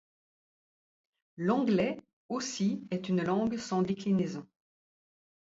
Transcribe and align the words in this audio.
L’anglais 1.37 1.99
aussi 2.27 2.87
est 2.89 3.07
une 3.09 3.21
langue 3.21 3.57
sans 3.59 3.83
déclinaison. 3.83 4.47